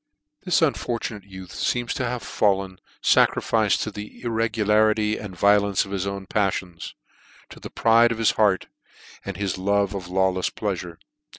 [0.45, 2.79] 547 This unfortunate youth Teems to have fallen
[3.15, 6.95] a orifice to the irregularity and violence of his own paffions:
[7.55, 8.65] >o the pride of his heart,
[9.23, 10.97] and his love of' Jawleis pleafure.